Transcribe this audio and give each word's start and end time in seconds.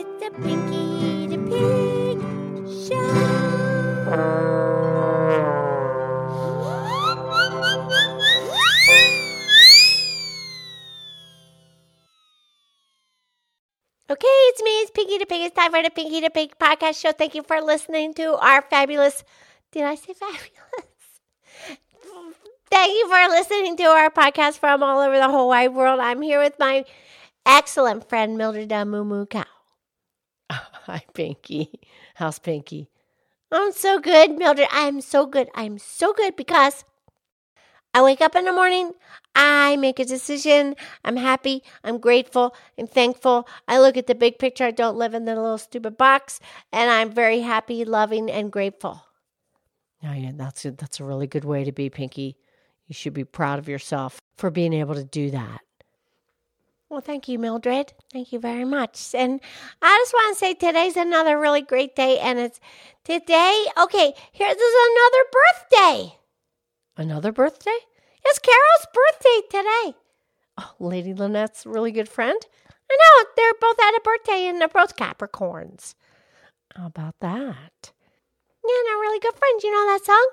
It's 0.00 0.24
the 0.24 0.30
Pinky 0.40 1.26
the 1.28 1.36
Pig 1.44 2.16
Show. 2.88 3.04
Okay, 14.08 14.26
it's 14.48 14.62
me, 14.62 14.70
it's 14.80 14.90
Pinky 14.90 15.18
the 15.18 15.26
Pig. 15.26 15.42
It's 15.42 15.54
time 15.54 15.70
for 15.70 15.82
the 15.82 15.90
Pinky 15.90 16.22
the 16.22 16.30
Pig 16.30 16.54
podcast 16.58 16.98
show. 16.98 17.12
Thank 17.12 17.34
you 17.34 17.42
for 17.42 17.60
listening 17.60 18.14
to 18.14 18.38
our 18.38 18.62
fabulous. 18.62 19.22
Did 19.70 19.84
I 19.84 19.96
say 19.96 20.14
fabulous? 20.14 20.48
Thank 22.70 22.94
you 22.94 23.06
for 23.06 23.28
listening 23.28 23.76
to 23.76 23.84
our 23.84 24.08
podcast 24.08 24.60
from 24.60 24.82
all 24.82 25.00
over 25.00 25.18
the 25.18 25.28
whole 25.28 25.48
wide 25.48 25.74
world. 25.74 26.00
I'm 26.00 26.22
here 26.22 26.40
with 26.40 26.58
my 26.58 26.86
excellent 27.44 28.08
friend 28.08 28.38
Mildred 28.38 28.70
Moo 28.86 29.26
Cow. 29.26 29.59
Hi, 30.86 31.04
Pinky. 31.14 31.80
How's 32.14 32.38
Pinky? 32.38 32.88
I'm 33.52 33.72
so 33.72 33.98
good, 34.00 34.36
Mildred. 34.38 34.68
I'm 34.70 35.00
so 35.00 35.26
good. 35.26 35.48
I'm 35.54 35.78
so 35.78 36.12
good 36.12 36.36
because 36.36 36.84
I 37.92 38.02
wake 38.02 38.20
up 38.20 38.36
in 38.36 38.44
the 38.44 38.52
morning, 38.52 38.92
I 39.34 39.74
make 39.74 39.98
a 39.98 40.04
decision, 40.04 40.76
I'm 41.04 41.16
happy, 41.16 41.64
I'm 41.82 41.98
grateful, 41.98 42.54
I'm 42.78 42.86
thankful. 42.86 43.48
I 43.66 43.80
look 43.80 43.96
at 43.96 44.06
the 44.06 44.14
big 44.14 44.38
picture, 44.38 44.62
I 44.62 44.70
don't 44.70 44.96
live 44.96 45.12
in 45.12 45.24
the 45.24 45.34
little 45.34 45.58
stupid 45.58 45.96
box, 45.96 46.38
and 46.72 46.88
I'm 46.88 47.10
very 47.10 47.40
happy, 47.40 47.84
loving, 47.84 48.30
and 48.30 48.52
grateful. 48.52 49.06
Oh, 50.04 50.12
yeah, 50.12 50.30
that's 50.36 50.64
a, 50.64 50.70
that's 50.70 51.00
a 51.00 51.04
really 51.04 51.26
good 51.26 51.44
way 51.44 51.64
to 51.64 51.72
be, 51.72 51.90
Pinky. 51.90 52.36
You 52.86 52.94
should 52.94 53.12
be 53.12 53.24
proud 53.24 53.58
of 53.58 53.68
yourself 53.68 54.20
for 54.36 54.50
being 54.50 54.72
able 54.72 54.94
to 54.94 55.04
do 55.04 55.32
that. 55.32 55.60
Well, 56.90 57.00
thank 57.00 57.28
you, 57.28 57.38
Mildred. 57.38 57.92
Thank 58.12 58.32
you 58.32 58.40
very 58.40 58.64
much. 58.64 59.14
And 59.14 59.40
I 59.80 59.96
just 60.02 60.12
want 60.12 60.36
to 60.36 60.38
say 60.40 60.54
today's 60.54 60.96
another 60.96 61.38
really 61.38 61.62
great 61.62 61.94
day, 61.94 62.18
and 62.18 62.40
it's 62.40 62.58
today. 63.04 63.64
Okay, 63.80 64.12
here's 64.32 64.56
another 64.56 65.24
birthday. 65.32 66.18
Another 66.96 67.30
birthday? 67.30 67.78
It's 68.24 68.40
Carol's 68.40 68.86
birthday 68.92 69.58
today. 69.58 69.96
Oh, 70.58 70.74
Lady 70.80 71.14
Lynette's 71.14 71.64
a 71.64 71.68
really 71.68 71.92
good 71.92 72.08
friend. 72.08 72.38
I 72.90 72.96
know 72.96 73.24
they're 73.36 73.54
both 73.60 73.78
had 73.78 73.96
a 73.96 74.00
birthday, 74.00 74.48
and 74.48 74.60
they're 74.60 74.66
both 74.66 74.96
Capricorns. 74.96 75.94
How 76.74 76.86
about 76.86 77.14
that? 77.20 77.92
Yeah, 78.64 78.80
they're 78.86 78.96
really 78.96 79.20
good 79.20 79.34
friends. 79.34 79.62
You 79.62 79.70
know 79.70 79.92
that 79.92 80.04
song? 80.04 80.28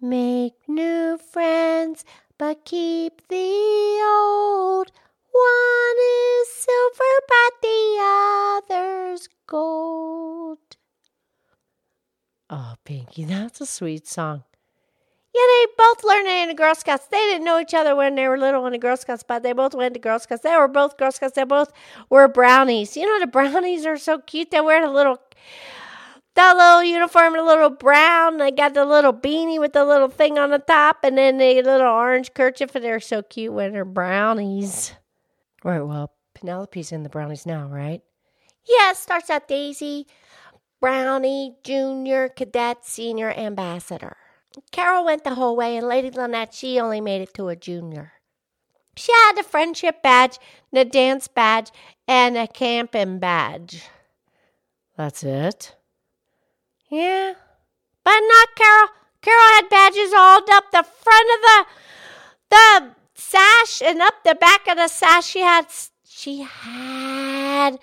Make 0.00 0.54
new 0.66 1.18
friends, 1.18 2.04
but 2.36 2.64
keep 2.64 3.28
the 3.28 4.02
old. 4.04 4.90
One 5.34 5.96
is 6.40 6.48
silver, 6.48 7.14
but 7.28 7.52
the 7.60 7.98
other's 8.00 9.28
gold. 9.48 10.58
Oh, 12.48 12.74
Pinky, 12.84 13.24
that's 13.24 13.60
a 13.60 13.66
sweet 13.66 14.06
song. 14.06 14.44
Yeah, 15.34 15.42
they 15.42 15.66
both 15.76 16.04
learned 16.04 16.28
it 16.28 16.42
in 16.42 16.48
the 16.50 16.54
Girl 16.54 16.76
Scouts. 16.76 17.08
They 17.08 17.16
didn't 17.16 17.44
know 17.44 17.58
each 17.58 17.74
other 17.74 17.96
when 17.96 18.14
they 18.14 18.28
were 18.28 18.38
little 18.38 18.64
in 18.66 18.72
the 18.72 18.78
Girl 18.78 18.96
Scouts, 18.96 19.24
but 19.26 19.42
they 19.42 19.52
both 19.52 19.74
went 19.74 19.94
to 19.94 20.00
Girl 20.00 20.20
Scouts. 20.20 20.42
They 20.42 20.56
were 20.56 20.68
both 20.68 20.96
Girl 20.96 21.10
Scouts. 21.10 21.34
They 21.34 21.42
both 21.42 21.72
were 22.08 22.28
brownies. 22.28 22.96
You 22.96 23.04
know, 23.04 23.18
the 23.18 23.26
brownies 23.26 23.84
are 23.84 23.98
so 23.98 24.18
cute. 24.20 24.52
They 24.52 24.60
wear 24.60 24.86
the 24.86 24.92
little, 24.92 25.18
the 26.36 26.54
little 26.54 26.84
uniform, 26.84 27.32
the 27.32 27.42
little 27.42 27.70
brown. 27.70 28.36
They 28.36 28.52
got 28.52 28.74
the 28.74 28.84
little 28.84 29.12
beanie 29.12 29.58
with 29.58 29.72
the 29.72 29.84
little 29.84 30.08
thing 30.08 30.38
on 30.38 30.50
the 30.50 30.60
top, 30.60 30.98
and 31.02 31.18
then 31.18 31.38
the 31.38 31.60
little 31.62 31.92
orange 31.92 32.32
kerchief. 32.34 32.76
And 32.76 32.84
they're 32.84 33.00
so 33.00 33.22
cute 33.22 33.52
when 33.52 33.72
they're 33.72 33.84
brownies. 33.84 34.92
Right, 35.64 35.80
well, 35.80 36.12
Penelope's 36.34 36.92
in 36.92 37.02
the 37.02 37.08
brownies 37.08 37.46
now, 37.46 37.66
right? 37.66 38.02
Yeah, 38.68 38.90
it 38.90 38.98
starts 38.98 39.30
out 39.30 39.48
Daisy, 39.48 40.06
Brownie, 40.78 41.56
Junior, 41.64 42.28
Cadet, 42.28 42.84
Senior, 42.84 43.32
Ambassador. 43.32 44.16
Carol 44.70 45.06
went 45.06 45.24
the 45.24 45.34
whole 45.34 45.56
way, 45.56 45.76
and 45.76 45.88
Lady 45.88 46.10
Lynette, 46.10 46.52
she 46.52 46.78
only 46.78 47.00
made 47.00 47.22
it 47.22 47.32
to 47.34 47.48
a 47.48 47.56
junior. 47.56 48.12
She 48.96 49.10
had 49.10 49.32
the 49.36 49.42
friendship 49.42 50.02
badge, 50.02 50.38
the 50.70 50.84
dance 50.84 51.28
badge, 51.28 51.70
and 52.06 52.36
a 52.36 52.46
camping 52.46 53.18
badge. 53.18 53.84
That's 54.96 55.24
it? 55.24 55.74
Yeah, 56.90 57.32
but 58.04 58.20
not 58.20 58.54
Carol. 58.54 58.88
Carol 59.22 59.42
had 59.42 59.68
badges 59.68 60.12
all 60.14 60.42
up 60.52 60.70
the 60.70 60.84
front 60.84 61.30
of 61.34 61.40
the 61.40 61.66
the 62.50 62.94
sash 63.28 63.82
and 63.82 64.00
up 64.00 64.14
the 64.24 64.34
back 64.34 64.66
of 64.68 64.76
the 64.76 64.88
sash. 64.88 65.26
She 65.26 65.40
had 65.40 65.66
she 66.04 66.42
had 66.42 67.78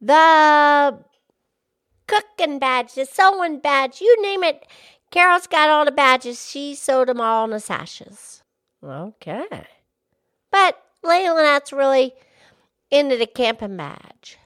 the 0.00 0.98
cooking 2.06 2.58
badge, 2.58 2.94
the 2.94 3.06
sewing 3.06 3.60
badge, 3.60 4.00
you 4.00 4.22
name 4.22 4.44
it. 4.44 4.66
Carol's 5.10 5.46
got 5.46 5.68
all 5.68 5.84
the 5.84 5.92
badges. 5.92 6.48
She 6.50 6.74
sewed 6.74 7.08
them 7.08 7.20
all 7.20 7.44
on 7.44 7.50
the 7.50 7.60
sashes. 7.60 8.42
Okay. 8.82 9.46
But 10.50 10.82
Lynette's 11.02 11.72
really 11.72 12.14
into 12.90 13.16
the 13.16 13.26
camping 13.26 13.76
badge. 13.76 14.38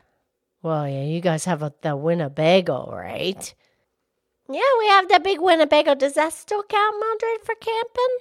Well, 0.62 0.88
yeah, 0.88 1.04
you 1.04 1.20
guys 1.20 1.44
have 1.44 1.62
a, 1.62 1.72
the 1.82 1.96
Winnebago, 1.96 2.90
right? 2.92 3.54
Yeah, 4.48 4.60
we 4.78 4.88
have 4.88 5.08
the 5.08 5.20
big 5.20 5.40
Winnebago. 5.40 5.94
Does 5.94 6.14
that 6.14 6.32
still 6.32 6.62
count, 6.62 6.96
Mildred, 6.98 7.44
for 7.44 7.54
camping? 7.54 8.16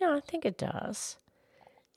Yeah, 0.00 0.16
I 0.16 0.20
think 0.20 0.44
it 0.44 0.58
does. 0.58 1.16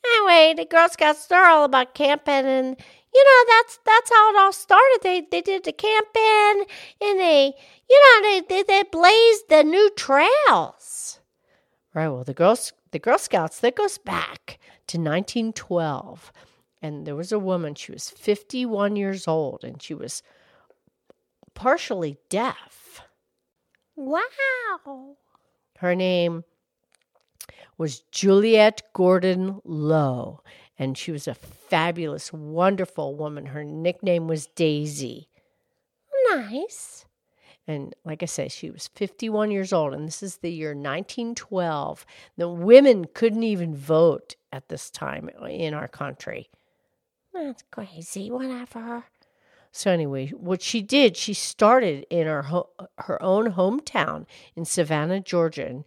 Anyway, 0.06 0.54
the 0.56 0.66
Girl 0.66 0.90
Scouts, 0.90 1.26
they're 1.28 1.46
all 1.46 1.66
about 1.66 1.94
camping 1.94 2.46
and 2.46 2.78
you 3.14 3.24
know, 3.24 3.54
that's 3.56 3.80
that's 3.86 4.10
how 4.12 4.30
it 4.30 4.38
all 4.38 4.54
started. 4.54 5.00
They 5.02 5.22
they 5.22 5.42
did 5.42 5.64
the 5.64 5.72
camping 5.72 6.66
and 7.02 7.20
they 7.20 7.54
you 7.90 8.02
know, 8.04 8.30
they 8.30 8.42
they, 8.48 8.64
they 8.64 8.84
blazed 8.84 9.50
the 9.50 9.64
new 9.64 9.90
trails. 9.96 11.20
Right. 11.94 12.10
Well, 12.10 12.24
the 12.24 12.34
girls, 12.34 12.74
the 12.92 13.00
Girl 13.00 13.18
Scouts, 13.18 13.60
that 13.62 13.76
goes 13.76 13.98
back 13.98 14.60
to 14.88 14.98
1912, 15.00 16.32
and 16.82 17.08
there 17.08 17.16
was 17.16 17.32
a 17.32 17.40
woman. 17.40 17.74
She 17.74 17.92
was 17.92 18.10
51 18.12 18.96
years 18.96 19.28
old, 19.28 19.64
and 19.64 19.82
she 19.82 19.96
was 19.96 20.22
partially 21.56 22.18
deaf. 22.30 23.02
Wow. 23.96 25.16
Her 25.80 25.96
name 25.96 26.44
was 27.78 28.02
Juliette 28.12 28.82
Gordon 28.94 29.62
Low, 29.64 30.42
and 30.78 30.98
she 30.98 31.12
was 31.12 31.28
a 31.28 31.34
fabulous, 31.34 32.34
wonderful 32.34 33.16
woman. 33.16 33.48
Her 33.48 33.64
nickname 33.64 34.28
was 34.28 34.48
Daisy. 34.48 35.28
Nice. 36.30 37.06
And 37.68 37.94
like 38.06 38.24
I 38.24 38.28
say, 38.28 38.48
she 38.48 38.72
was 38.72 38.88
51 38.88 39.52
years 39.52 39.74
old, 39.74 39.94
and 39.94 40.08
this 40.08 40.24
is 40.24 40.38
the 40.38 40.52
year 40.52 40.70
1912. 40.70 42.06
The 42.38 42.50
women 42.50 43.06
couldn't 43.14 43.44
even 43.44 43.76
vote 43.76 44.36
at 44.52 44.70
this 44.70 44.90
time 44.90 45.30
in 45.50 45.74
our 45.74 45.90
country. 45.90 46.50
That's 47.34 47.64
crazy. 47.70 48.32
Whatever. 48.32 49.04
So 49.72 49.92
anyway, 49.92 50.30
what 50.30 50.62
she 50.62 50.82
did, 50.82 51.18
she 51.18 51.34
started 51.34 52.06
in 52.10 52.26
her 52.26 52.44
ho- 52.44 52.70
her 53.00 53.22
own 53.22 53.52
hometown 53.54 54.26
in 54.56 54.66
Savannah, 54.66 55.20
Georgia, 55.20 55.68
and 55.68 55.84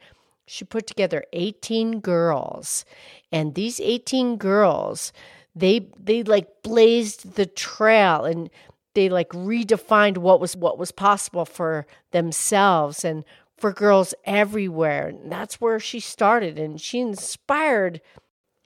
she 0.51 0.65
put 0.65 0.87
together 0.87 1.25
18 1.33 2.01
girls. 2.01 2.85
And 3.31 3.55
these 3.55 3.79
18 3.79 4.37
girls, 4.37 5.13
they 5.55 5.87
they 5.97 6.25
like 6.25 6.63
blazed 6.63 7.37
the 7.37 7.47
trail 7.47 8.25
and 8.25 8.51
they 8.95 9.09
like 9.09 9.29
redefined 9.29 10.19
what 10.19 10.41
was 10.41 10.57
what 10.57 10.77
was 10.77 10.91
possible 10.91 11.45
for 11.45 11.87
themselves 12.11 13.05
and 13.05 13.25
for 13.57 13.73
girls 13.73 14.13
everywhere. 14.25 15.09
And 15.09 15.31
that's 15.31 15.61
where 15.61 15.79
she 15.79 16.01
started 16.01 16.59
and 16.59 16.81
she 16.81 16.99
inspired 16.99 18.01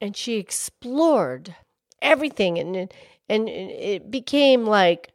and 0.00 0.16
she 0.16 0.36
explored 0.36 1.54
everything 2.00 2.58
and 2.58 2.90
and 3.28 3.48
it 3.48 4.10
became 4.10 4.64
like 4.64 5.12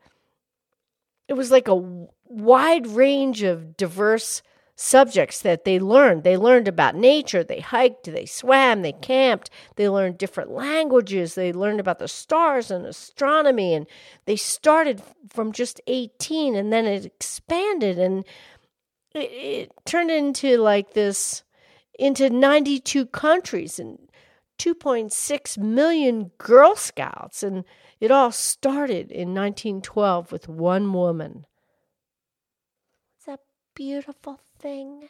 it 1.27 1.33
was 1.33 1.49
like 1.49 1.67
a 1.67 2.07
wide 2.25 2.85
range 2.85 3.41
of 3.41 3.75
diverse 3.75 4.44
subjects 4.81 5.41
that 5.41 5.65
they 5.65 5.77
learned. 5.77 6.23
They 6.23 6.37
learned 6.37 6.69
about 6.69 6.95
nature, 6.95 7.43
they 7.43 7.59
hiked, 7.59 8.05
they 8.05 8.25
swam, 8.25 8.81
they 8.81 8.93
camped, 8.93 9.49
they 9.75 9.89
learned 9.89 10.17
different 10.17 10.51
languages, 10.51 11.35
they 11.35 11.51
learned 11.51 11.81
about 11.81 11.99
the 11.99 12.07
stars 12.07 12.71
and 12.71 12.85
astronomy. 12.85 13.73
And 13.73 13.87
they 14.25 14.37
started 14.37 15.03
from 15.29 15.51
just 15.51 15.81
18 15.87 16.55
and 16.55 16.71
then 16.71 16.85
it 16.85 17.05
expanded 17.05 17.99
and 17.99 18.25
it, 19.13 19.19
it 19.19 19.71
turned 19.85 20.11
into 20.11 20.57
like 20.57 20.93
this 20.93 21.43
into 21.97 22.29
92 22.29 23.05
countries 23.07 23.79
and 23.79 23.99
2.6 24.59 25.57
million 25.57 26.31
Girl 26.37 26.77
Scouts. 26.77 27.43
And 27.43 27.65
it 27.99 28.11
all 28.11 28.31
started 28.31 29.11
in 29.11 29.35
1912 29.35 30.31
with 30.31 30.47
one 30.47 30.93
woman. 30.93 31.45
A 33.27 33.37
beautiful 33.75 34.39
thing. 34.60 35.10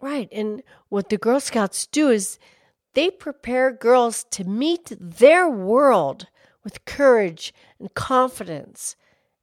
Right. 0.00 0.28
And 0.32 0.62
what 0.88 1.08
the 1.08 1.16
Girl 1.16 1.40
Scouts 1.40 1.86
do 1.86 2.08
is 2.08 2.38
they 2.94 3.10
prepare 3.10 3.72
girls 3.72 4.24
to 4.32 4.44
meet 4.44 4.92
their 4.98 5.48
world 5.48 6.28
with 6.64 6.84
courage 6.84 7.54
and 7.78 7.92
confidence 7.94 8.96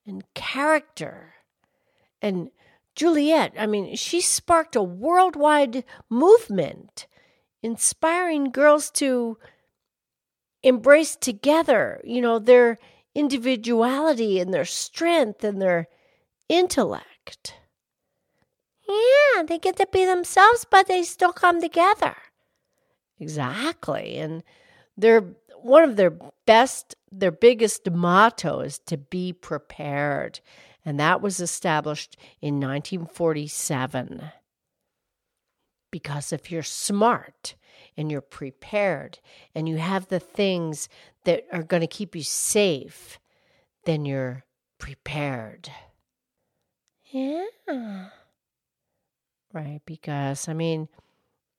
and 0.06 0.24
character. 0.34 1.36
And 2.22 2.50
Juliette, 2.96 3.54
I 3.58 3.68
mean, 3.68 3.96
she 3.96 4.22
sparked 4.22 4.76
a 4.76 4.82
worldwide 4.82 5.84
movement, 6.10 7.08
inspiring 7.62 8.52
girls 8.52 8.90
to 8.92 9.38
embrace 10.64 11.16
together, 11.16 12.02
you 12.04 12.22
know, 12.22 12.40
their 12.40 12.80
individuality 13.14 14.40
and 14.40 14.54
their 14.54 14.66
strength 14.66 15.44
and 15.44 15.62
their 15.62 15.88
intellect. 16.50 17.54
Yeah, 18.88 19.44
they 19.44 19.60
get 19.60 19.78
to 19.78 19.88
be 19.92 20.06
themselves, 20.06 20.66
but 20.70 20.88
they 20.88 21.04
still 21.04 21.34
come 21.34 21.62
together. 21.62 22.16
Exactly. 23.20 24.18
And 24.18 24.44
they're 24.96 25.26
one 25.62 25.84
of 25.84 25.96
their 25.96 26.18
best, 26.46 26.96
their 27.12 27.32
biggest 27.32 27.90
motto 27.90 28.60
is 28.62 28.80
to 28.80 28.98
be 28.98 29.34
prepared. 29.34 30.40
And 30.86 31.00
that 31.00 31.22
was 31.22 31.40
established 31.40 32.16
in 32.42 32.56
1947. 32.56 34.32
Because 35.92 36.32
if 36.32 36.52
you're 36.52 36.64
smart 36.64 37.56
and 37.98 38.12
you're 38.12 38.22
prepared 38.22 39.20
and 39.54 39.68
you 39.68 39.78
have 39.78 40.08
the 40.08 40.20
things 40.20 40.88
that 41.26 41.46
are 41.52 41.64
going 41.64 41.82
to 41.82 41.88
keep 41.88 42.16
you 42.16 42.24
safe, 42.24 43.20
then 43.86 44.06
you're 44.06 44.46
prepared. 44.78 45.70
Yeah. 47.12 48.10
Right. 49.54 49.82
Because, 49.86 50.48
I 50.48 50.54
mean, 50.54 50.88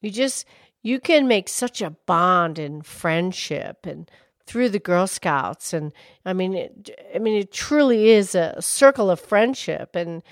you 0.01 0.11
just, 0.11 0.47
you 0.83 1.01
can 1.01 1.27
make 1.27 1.49
such 1.49 1.83
a 1.83 1.91
bond 1.91 2.59
and 2.59 2.85
friendship 2.85 3.87
and 3.87 4.11
through 4.47 4.71
the 4.71 4.79
Girl 4.79 5.07
Scouts. 5.07 5.73
And 5.73 5.93
I 6.25 6.33
mean, 6.33 6.55
it, 6.55 6.91
I 7.15 7.19
mean, 7.19 7.39
it 7.39 7.53
truly 7.53 8.11
is 8.11 8.35
a 8.35 8.61
circle 8.61 9.11
of 9.11 9.21
friendship. 9.21 9.95
And, 9.95 10.23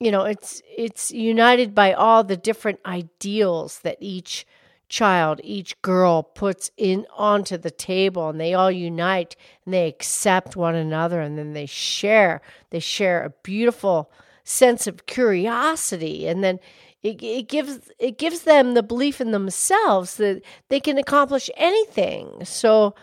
you 0.00 0.10
know, 0.10 0.24
it's, 0.24 0.62
it's 0.76 1.10
united 1.10 1.74
by 1.74 1.92
all 1.92 2.24
the 2.24 2.36
different 2.36 2.80
ideals 2.84 3.80
that 3.80 3.98
each 4.00 4.46
child, 4.88 5.40
each 5.44 5.80
girl 5.82 6.22
puts 6.22 6.70
in 6.76 7.06
onto 7.16 7.56
the 7.56 7.70
table 7.70 8.28
and 8.28 8.40
they 8.40 8.54
all 8.54 8.72
unite 8.72 9.36
and 9.64 9.72
they 9.72 9.86
accept 9.86 10.56
one 10.56 10.74
another 10.74 11.20
and 11.20 11.38
then 11.38 11.52
they 11.52 11.66
share. 11.66 12.42
They 12.70 12.80
share 12.80 13.22
a 13.22 13.30
beautiful 13.44 14.10
sense 14.50 14.86
of 14.88 15.06
curiosity 15.06 16.26
and 16.26 16.42
then 16.42 16.58
it, 17.02 17.22
it 17.22 17.48
gives 17.48 17.90
it 17.98 18.18
gives 18.18 18.42
them 18.42 18.74
the 18.74 18.82
belief 18.82 19.20
in 19.20 19.30
themselves 19.30 20.16
that 20.16 20.42
they 20.68 20.80
can 20.80 20.98
accomplish 20.98 21.48
anything. 21.56 22.44
So 22.44 22.94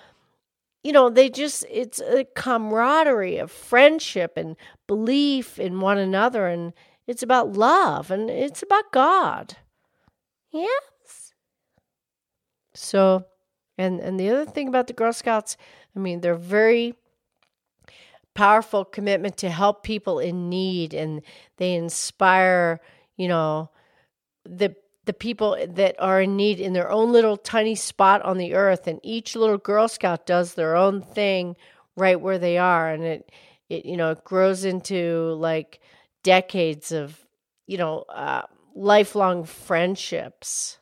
you 0.83 0.91
know, 0.91 1.09
they 1.09 1.29
just 1.29 1.65
it's 1.69 1.99
a 1.99 2.25
camaraderie 2.35 3.38
of 3.38 3.51
friendship 3.51 4.38
and 4.38 4.55
belief 4.88 5.57
in 5.57 5.79
one 5.79 5.97
another 5.97 6.47
and 6.47 6.73
it's 7.07 7.23
about 7.23 7.53
love 7.53 8.11
and 8.11 8.29
it's 8.29 8.61
about 8.61 8.91
God. 8.91 9.55
Yes. 10.51 11.33
So, 12.73 13.25
and 13.77 13.99
and 13.99 14.19
the 14.19 14.29
other 14.29 14.45
thing 14.45 14.67
about 14.67 14.88
the 14.88 14.94
Girl 14.94 15.13
Scouts, 15.13 15.57
I 15.95 15.99
mean, 15.99 16.21
they're 16.21 16.35
very 16.35 16.94
powerful 18.37 18.85
commitment 18.85 19.35
to 19.35 19.49
help 19.49 19.81
people 19.81 20.19
in 20.19 20.47
need, 20.47 20.93
and 20.93 21.23
they 21.57 21.73
inspire, 21.73 22.79
you 23.17 23.27
know, 23.27 23.71
the 24.45 24.75
the 25.05 25.13
people 25.13 25.57
that 25.67 25.95
are 25.99 26.21
in 26.21 26.35
need 26.35 26.59
in 26.59 26.73
their 26.73 26.91
own 26.91 27.11
little 27.11 27.35
tiny 27.35 27.73
spot 27.73 28.21
on 28.21 28.37
the 28.37 28.53
earth, 28.53 28.85
and 28.85 28.99
each 29.01 29.35
little 29.35 29.57
Girl 29.57 29.87
Scout 29.87 30.27
does 30.27 30.53
their 30.53 30.75
own 30.75 31.01
thing 31.01 31.55
right 31.95 32.21
where 32.21 32.37
they 32.37 32.59
are, 32.59 32.89
and 32.89 33.03
it 33.03 33.31
it 33.69 33.85
you 33.85 33.97
know 33.97 34.11
it 34.11 34.23
grows 34.23 34.63
into 34.63 35.33
like 35.39 35.79
decades 36.21 36.91
of 36.91 37.25
you 37.65 37.79
know 37.79 38.05
uh, 38.09 38.43
lifelong 38.75 39.45
friendships. 39.45 40.77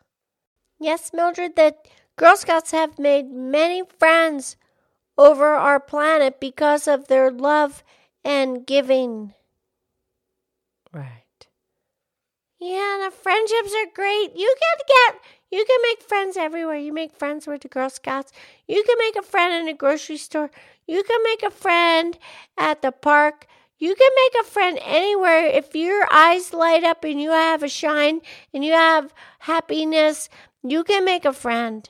Yes, 0.78 1.12
Mildred, 1.14 1.56
the 1.56 1.74
Girl 2.18 2.36
Scouts 2.36 2.72
have 2.72 3.00
made 3.00 3.32
many 3.32 3.84
friends 3.98 4.58
over 5.18 5.54
our 5.54 5.80
planet 5.80 6.40
because 6.40 6.88
of 6.88 7.08
their 7.08 7.32
love 7.32 7.84
and 8.24 8.66
giving. 8.66 9.34
Right. 10.92 11.48
Yeah, 12.60 13.00
the 13.04 13.12
friendships 13.12 13.74
are 13.74 13.92
great. 13.94 14.32
You 14.36 14.56
can 14.60 14.86
get 14.88 15.22
you 15.52 15.64
can 15.66 15.80
make 15.84 16.02
friends 16.02 16.36
everywhere. 16.36 16.78
You 16.78 16.92
make 16.92 17.16
friends 17.16 17.48
with 17.48 17.62
the 17.62 17.70
Girl 17.70 17.90
Scouts. 17.90 18.34
You 18.68 18.84
can 18.84 18.98
make 18.98 19.16
a 19.16 19.22
friend 19.22 19.54
in 19.54 19.74
a 19.74 19.78
grocery 19.78 20.18
store. 20.18 20.52
You 20.88 21.04
can 21.04 21.24
make 21.24 21.44
a 21.44 21.52
friend 21.52 22.18
at 22.58 22.82
the 22.82 22.92
park. 22.92 23.48
You 23.78 23.96
can 23.96 24.12
make 24.16 24.42
a 24.42 24.50
friend 24.50 24.80
anywhere 24.82 25.46
if 25.46 25.76
your 25.76 26.08
eyes 26.12 26.54
light 26.54 26.84
up 26.84 27.04
and 27.04 27.22
you 27.22 27.32
have 27.32 27.64
a 27.64 27.70
shine 27.70 28.22
and 28.54 28.66
you 28.66 28.74
have 28.74 29.14
happiness. 29.40 30.30
You 30.64 30.84
can 30.84 31.06
make 31.06 31.26
a 31.26 31.34
friend. 31.34 31.88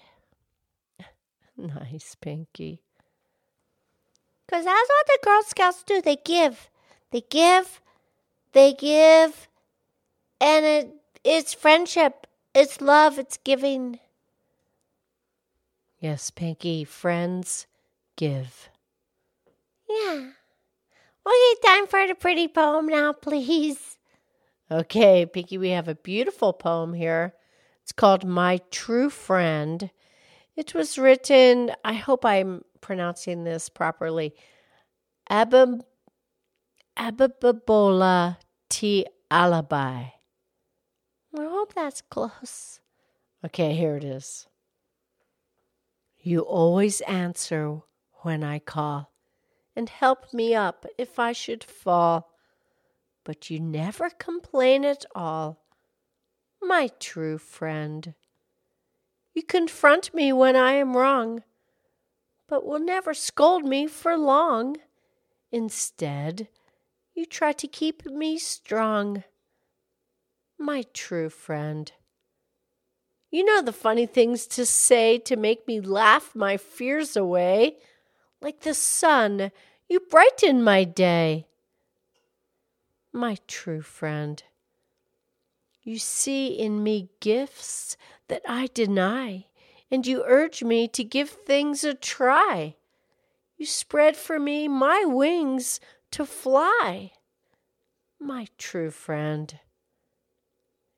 Nice, 1.57 2.15
Pinky. 2.19 2.84
Because 4.47 4.65
that's 4.65 4.89
what 4.89 5.07
the 5.07 5.19
Girl 5.23 5.41
Scouts 5.43 5.83
do. 5.83 6.01
They 6.01 6.17
give. 6.23 6.69
They 7.11 7.21
give. 7.29 7.81
They 8.53 8.73
give. 8.73 9.47
And 10.39 10.65
it, 10.65 10.89
it's 11.23 11.53
friendship. 11.53 12.27
It's 12.53 12.81
love. 12.81 13.17
It's 13.17 13.37
giving. 13.37 13.99
Yes, 15.99 16.29
Pinky. 16.29 16.83
Friends 16.83 17.65
give. 18.15 18.69
Yeah. 19.89 20.29
Okay, 21.27 21.55
time 21.65 21.87
for 21.87 22.07
the 22.07 22.13
pretty 22.13 22.47
poem 22.47 22.87
now, 22.87 23.13
please. 23.13 23.97
Okay, 24.69 25.25
Pinky, 25.25 25.57
we 25.57 25.69
have 25.69 25.87
a 25.87 25.95
beautiful 25.95 26.53
poem 26.53 26.93
here. 26.93 27.33
It's 27.81 27.91
called 27.91 28.25
My 28.25 28.59
True 28.71 29.09
Friend. 29.09 29.89
It 30.55 30.73
was 30.73 30.97
written, 30.97 31.71
I 31.83 31.93
hope 31.93 32.23
I'm 32.23 32.63
pronouncing 32.85 33.43
this 33.43 33.67
properly, 33.67 34.35
Abab- 35.31 35.81
Ababola 36.95 38.37
T. 38.69 39.07
Alibi. 39.31 40.03
I 41.35 41.43
hope 41.43 41.73
that's 41.73 42.01
close. 42.01 42.79
Okay, 43.43 43.73
here 43.73 43.95
it 43.95 44.03
is. 44.03 44.45
You 46.19 46.41
always 46.41 47.01
answer 47.01 47.79
when 48.21 48.43
I 48.43 48.59
call 48.59 49.11
and 49.75 49.89
help 49.89 50.31
me 50.31 50.53
up 50.53 50.85
if 50.95 51.17
I 51.17 51.31
should 51.31 51.63
fall, 51.63 52.29
but 53.23 53.49
you 53.49 53.59
never 53.59 54.11
complain 54.11 54.85
at 54.85 55.05
all, 55.15 55.65
my 56.61 56.91
true 56.99 57.39
friend. 57.39 58.13
You 59.33 59.41
confront 59.41 60.13
me 60.13 60.31
when 60.31 60.55
I 60.55 60.73
am 60.73 60.95
wrong, 60.95 61.41
but 62.47 62.65
will 62.65 62.79
never 62.79 63.13
scold 63.13 63.65
me 63.65 63.87
for 63.87 64.17
long. 64.17 64.77
Instead, 65.51 66.47
you 67.13 67.25
try 67.25 67.51
to 67.53 67.67
keep 67.67 68.05
me 68.05 68.37
strong 68.37 69.23
my 70.57 70.83
true 70.93 71.29
friend. 71.29 71.91
You 73.31 73.43
know 73.43 73.61
the 73.61 73.73
funny 73.73 74.05
things 74.05 74.47
to 74.47 74.65
say 74.65 75.17
to 75.19 75.35
make 75.35 75.67
me 75.67 75.81
laugh 75.81 76.33
my 76.33 76.57
fears 76.57 77.17
away. 77.17 77.77
Like 78.41 78.61
the 78.61 78.73
sun, 78.73 79.51
you 79.89 79.99
brighten 79.99 80.63
my 80.63 80.83
day. 80.83 81.47
My 83.11 83.37
true 83.47 83.81
friend. 83.81 84.41
You 85.83 85.99
see 85.99 86.47
in 86.47 86.81
me 86.83 87.09
gifts 87.19 87.97
that 88.27 88.41
I 88.47 88.69
deny, 88.73 89.45
and 89.91 90.05
you 90.05 90.23
urge 90.25 90.63
me 90.63 90.87
to 90.89 91.03
give 91.03 91.29
things 91.29 91.83
a 91.83 91.93
try. 91.93 92.75
You 93.57 93.65
spread 93.65 94.17
for 94.17 94.39
me 94.39 94.67
my 94.67 95.03
wings 95.05 95.79
to 96.11 96.25
fly. 96.25 97.11
My 98.19 98.47
true 98.57 98.91
friend. 98.91 99.59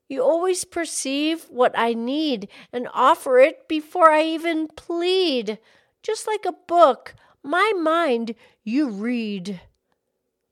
You 0.10 0.24
always 0.24 0.63
perceive 0.63 1.46
what 1.50 1.74
I 1.77 1.94
need 1.94 2.48
and 2.72 2.88
offer 2.94 3.39
it 3.39 3.67
before 3.67 4.10
I 4.10 4.24
even 4.24 4.67
plead. 4.67 5.60
Just 6.01 6.27
like 6.27 6.46
a 6.46 6.53
book, 6.67 7.13
my 7.44 7.74
mind 7.75 8.36
you 8.63 8.89
read. 8.89 9.62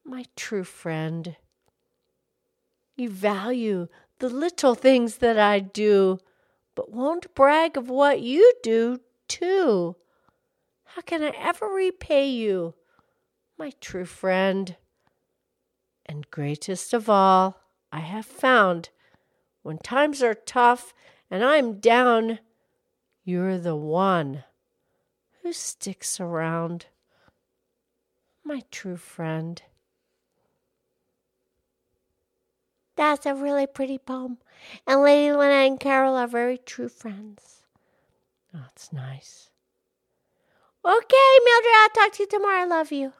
My 0.04 0.26
true 0.36 0.66
friend. 0.66 1.38
You 2.98 3.10
value 3.10 3.88
the 4.20 4.30
little 4.30 4.76
things 4.76 5.18
that 5.18 5.38
I 5.38 5.60
do, 5.60 6.20
but 6.76 6.92
won't 6.92 7.34
brag 7.34 7.78
of 7.78 7.90
what 7.90 8.22
you 8.22 8.54
do, 8.62 9.00
too. 9.28 9.96
How 10.84 11.02
can 11.02 11.24
I 11.24 11.34
ever 11.38 11.68
repay 11.68 12.30
you, 12.30 12.76
my 13.58 13.72
true 13.82 14.06
friend? 14.06 14.76
And 16.06 16.30
greatest 16.30 16.94
of 16.94 17.10
all, 17.10 17.60
I 17.92 18.00
have 18.00 18.26
found 18.26 18.90
when 19.64 19.80
times 19.80 20.22
are 20.22 20.36
tough 20.36 20.94
and 21.32 21.44
I'm 21.44 21.80
down, 21.80 22.40
you're 23.24 23.58
the 23.58 23.76
one 23.76 24.44
who 25.42 25.52
sticks 25.52 26.20
around. 26.20 26.86
My 28.44 28.62
true 28.70 28.98
friend. 28.98 29.62
That's 32.96 33.26
a 33.26 33.36
really 33.36 33.68
pretty 33.68 33.98
poem. 33.98 34.38
And 34.88 35.02
Lady 35.02 35.32
Lena 35.32 35.68
and 35.68 35.80
Carol 35.80 36.16
are 36.16 36.28
very 36.28 36.58
true 36.58 36.90
friends. 36.90 37.64
Oh, 38.54 38.60
that's 38.62 38.94
nice. 38.94 39.50
Okay, 40.84 41.40
Mildred, 41.46 41.74
I'll 41.78 41.90
talk 41.90 42.14
to 42.14 42.24
you 42.24 42.28
tomorrow. 42.28 42.62
I 42.62 42.66
love 42.66 42.92
you. 42.92 43.14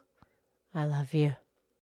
I 0.74 0.84
love 0.84 1.12
you. 1.12 1.36